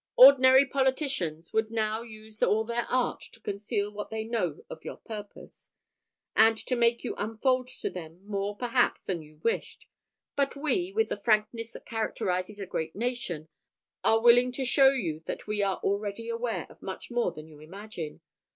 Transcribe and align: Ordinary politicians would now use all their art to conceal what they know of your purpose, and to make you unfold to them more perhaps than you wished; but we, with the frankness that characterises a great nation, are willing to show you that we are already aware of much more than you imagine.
Ordinary 0.15 0.65
politicians 0.65 1.53
would 1.53 1.69
now 1.69 2.01
use 2.01 2.41
all 2.41 2.63
their 2.63 2.87
art 2.89 3.21
to 3.33 3.39
conceal 3.39 3.91
what 3.91 4.09
they 4.09 4.23
know 4.23 4.65
of 4.67 4.83
your 4.83 4.97
purpose, 4.97 5.69
and 6.35 6.57
to 6.57 6.75
make 6.75 7.03
you 7.03 7.13
unfold 7.19 7.67
to 7.67 7.87
them 7.87 8.25
more 8.25 8.57
perhaps 8.57 9.03
than 9.03 9.21
you 9.21 9.37
wished; 9.43 9.85
but 10.35 10.55
we, 10.55 10.91
with 10.91 11.09
the 11.09 11.17
frankness 11.21 11.73
that 11.73 11.85
characterises 11.85 12.59
a 12.59 12.65
great 12.65 12.95
nation, 12.95 13.47
are 14.03 14.19
willing 14.19 14.51
to 14.53 14.65
show 14.65 14.89
you 14.89 15.19
that 15.27 15.45
we 15.45 15.61
are 15.61 15.77
already 15.83 16.29
aware 16.29 16.65
of 16.67 16.81
much 16.81 17.11
more 17.11 17.31
than 17.31 17.47
you 17.47 17.59
imagine. 17.59 18.21